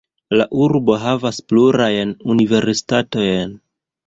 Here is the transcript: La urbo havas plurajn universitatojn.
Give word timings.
La 0.39 0.45
urbo 0.67 0.95
havas 1.03 1.39
plurajn 1.53 2.15
universitatojn. 2.37 3.55